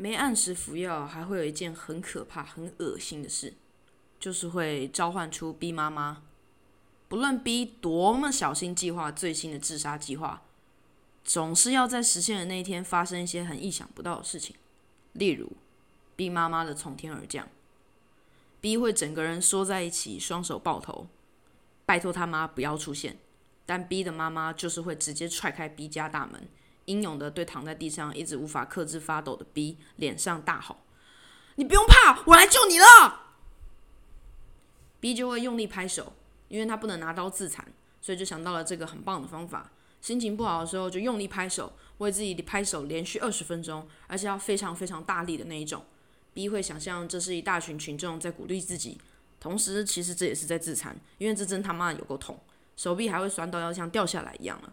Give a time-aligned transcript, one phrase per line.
[0.00, 3.54] 没按时服药，还会有一件很可怕、很恶心的事，
[4.20, 6.22] 就是会召唤出 B 妈妈。
[7.08, 10.44] 不论 B 多么小心计划最新的自杀计划，
[11.24, 14.54] 总是要在实现的那一天发生一些很意想不到的事情。
[15.14, 15.50] 例如
[16.14, 17.48] ，B 妈妈的从天而降
[18.60, 21.08] ，B 会整个人缩在一起，双手抱头，
[21.84, 23.18] 拜托他妈不要出现。
[23.66, 26.48] 但 B 的妈妈就是会直接踹开 B 家大门，
[26.88, 30.78] 英勇的对躺在地上一直无法克制发抖的 B 脸上大吼
[31.56, 32.86] ：“你不用怕，我来救你了。
[34.98, 36.14] ”B 就会用力拍手，
[36.48, 37.64] 因为他不能拿刀自残，
[38.00, 39.70] 所以就想到了这个很棒的方法。
[40.00, 45.84] 心情不好的时候就用力拍手，为自己拍手连续二十分钟，而且要非常非常大力的那一种。
[46.32, 48.98] B 会想象这是一大群群众在鼓励自己，
[49.38, 52.38] 同时其实这也是在自残，因为这真他妈有够痛。
[52.76, 54.72] 手臂还会酸到要像掉下来一样了。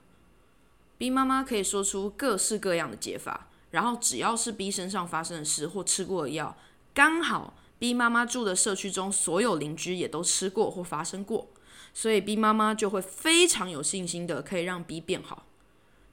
[0.98, 6.58] B 妈妈可以说出各式各样的解法，然后只要是 B 身上发生的事或吃过的药，
[6.94, 11.48] 刚好 B 妈妈住的社区中所有邻居也都吃过或发生过，
[11.94, 15.46] 所以 B 妈妈就会非常有信心的可以让 B 变好。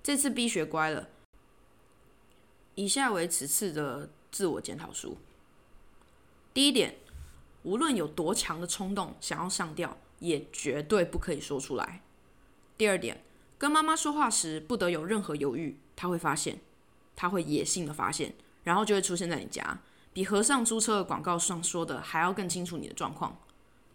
[0.03, 1.09] 这次 B 学乖了。
[2.75, 5.19] 以下为此次的自我检讨书。
[6.53, 6.97] 第一点，
[7.63, 9.99] 无论有多强的冲动想要上吊。
[10.23, 12.01] 也绝对不可以说出来。
[12.79, 13.25] 第二点，
[13.63, 16.59] 跟妈妈说话时不得有任何犹豫，他会发现，
[17.15, 19.79] 他会野性的发现，然后就会出现在你家，
[20.13, 23.39] 比和尚租车的广告上说的还要更清楚你的状况。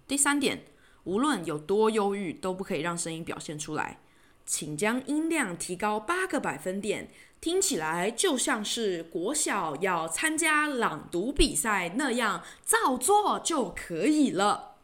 [0.08, 0.64] 第三点，
[1.04, 4.00] 无论有多忧郁，都不可以让声音表现出来，
[4.46, 7.10] 请将音量提高八个百分点，
[7.42, 14.76] 听起来就像是国小要参加朗读比赛那样，照做就可以了。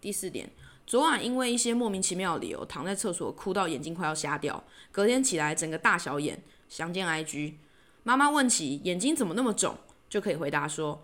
[0.00, 0.52] 第四点。
[0.92, 7.54] 昨晚因为一些莫名其妙的理由躺在厕所哭到眼睛快要瞎掉，隔天起来整个大小眼，详见 IG。
[8.02, 9.74] 妈妈问起眼睛怎么那么肿，
[10.10, 11.02] 就可以回答说：“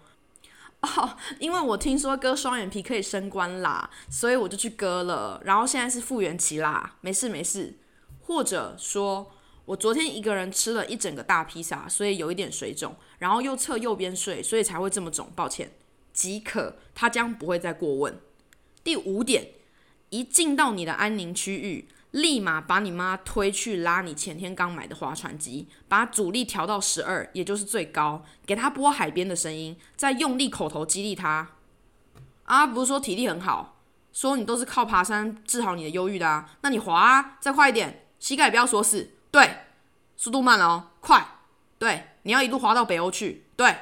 [0.85, 5.41] 哦，因为我听说割双眼皮可以升官啦，所以我就去割了。
[5.47, 7.79] 然后现在是复原期啦，没事没事。”
[8.21, 9.33] 或者说
[9.65, 15.73] 我昨天一个人吃了一整个大披萨，所以有一点水肿，然后又侧右边睡，所以才会这么肿，抱歉。
[16.13, 18.21] 即可，他将不会再过问。
[18.85, 19.53] 第五点。
[20.11, 31.49] 一进到你的安宁区域，立马把你妈推去拉你前天刚买的划船机，把阻力调到十二，也就是最高，给他播海边的声音，再用力口头激励他。
[32.45, 33.77] 啊，不是说体力很好，
[34.11, 36.57] 说你都是靠爬山治好你的忧郁的啊？
[36.63, 39.65] 那你滑啊，再快一点，膝盖不要锁死，对，
[40.17, 41.41] 速度慢了哦，快，
[41.79, 43.77] 对，你要一路滑到北欧去，对，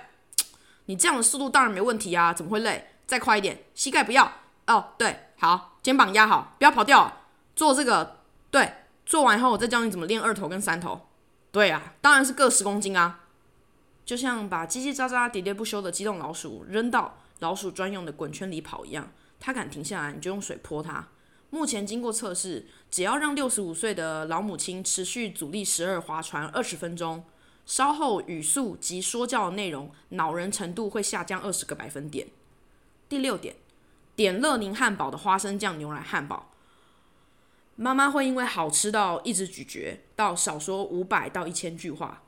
[0.87, 2.89] 你这样的速度当然没问题啊，怎么会累？
[3.07, 4.33] 再快一点，膝盖不要，
[4.67, 5.76] 哦，对，好。
[5.87, 7.21] 肩膀压好，不要跑掉。
[7.55, 8.17] 做这个，
[8.51, 8.73] 对，
[9.05, 11.07] 做完以后我再教你怎么练二头跟三头。
[11.53, 13.21] 对啊，当然是各十公斤啊。
[14.05, 21.07] 就像把叽叽喳喳、喋喋不休的机动老鼠扔到老鼠专用的滚圈里跑一样，它敢停下来，你就用水泼它。
[21.51, 27.25] 目前经过测试，只要让六十五岁的老母亲持续阻力十二划船二十分钟，
[27.65, 32.27] 稍后语速及说教内容恼人程度会下降二十个百分点。
[33.09, 33.55] 第六点。
[34.17, 36.51] 点乐宁汉堡的花生酱牛奶汉堡，
[37.77, 42.23] 妈妈会因为好吃到一直咀嚼，到少说五百到一千句话。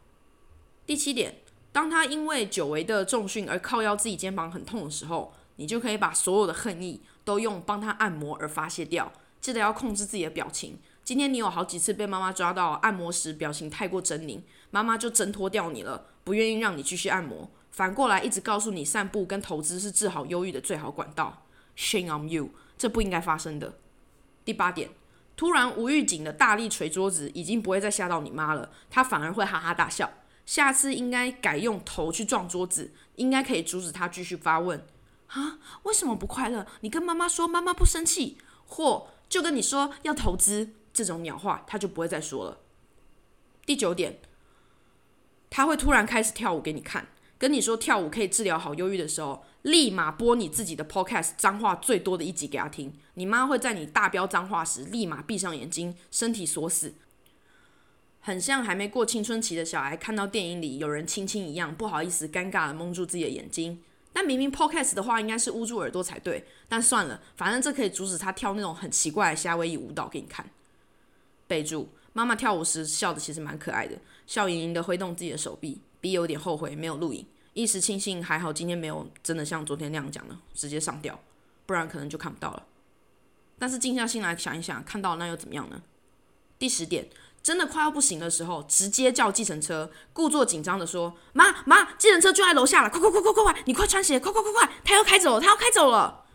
[0.85, 1.37] 第七点，
[1.73, 9.11] 当他因为久违的重训而靠腰自己肩膀很痛的时候，你就可以把所有的恨意都用帮他按摩而发泄掉。
[9.41, 10.79] 记得要控制自己的表情。
[11.03, 21.45] 今天你有好几次被妈妈抓到按摩时表情太过狰狞，妈妈就挣脱掉你了，不愿意让你继续按摩，反过来一直告诉你散步跟投资是治好忧郁的最好管道。
[21.79, 22.51] Shame on you！
[22.77, 23.79] 这不应该发生的。
[24.45, 24.91] 第八点，
[25.37, 30.11] 突然无预警的大力捶桌子，已经不会再吓到你妈了，她反而会哈哈大笑。
[30.45, 34.85] 下次应该改用头去撞桌子，应该可以阻止她继续发问。
[35.29, 36.67] 啊，为什么不快乐？
[36.81, 42.59] 你跟妈妈说，妈妈不生气，或就跟你说要投资这种鸟话，她就不会再说了。
[43.65, 44.19] 第九点，
[45.51, 47.07] 他会突然开始跳舞给你看，
[47.39, 49.45] 跟你说跳舞可以治疗好忧郁的时候。
[49.63, 52.95] 立马播你自己的 podcast，脏话最多的一集给他听。
[53.15, 56.95] 你妈会在你大飙脏话时，立马闭上眼睛，身体锁死，
[58.21, 63.83] 很像还没过青春期的小孩看到电影里有人亲亲一样，不好意思，尴尬的蒙住自己的眼睛。
[64.13, 66.47] 但明明 podcast 的话，应该是捂住耳朵才对。
[66.69, 70.49] 但算了，反正这可以阻止他跳那种很奇怪的夏威夷舞蹈给你看。
[71.47, 73.97] 备注：妈妈跳舞时笑的其实蛮可爱的，
[74.27, 77.27] 笑盈盈的挥动自己的手臂，比有点后悔没有录影。
[77.55, 81.21] 一时庆幸，还好今天没有真的像昨天那样讲的，直接上吊，
[81.67, 82.67] 不然可能就看不到了。
[83.59, 85.83] 但是静下心来想一想，看到那又怎么样呢？
[86.59, 87.09] 第十点，
[87.43, 96.27] 真的快要不行的时候，直接叫计程车，故作紧张的说：“妈妈，计程车就在楼下了，快快快快快快，你快穿鞋，快快快快，他要开走了，他要开走了。”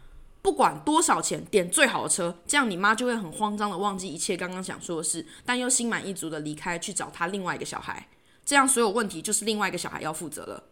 [0.44, 8.10] 不管多少钱，点最好的车，这样你妈就会很慌张的忘记一切刚刚想说的事，但又心满意足的离开去找他另外一个小孩。
[8.44, 10.66] 这样所有问题就是另外一个小孩要负责了。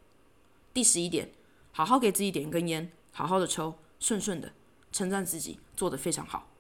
[0.74, 1.32] 第十一点，
[1.72, 4.52] 好好给自己点一根烟，好好的抽，顺顺的，
[4.92, 6.51] 称赞自己做得非常好。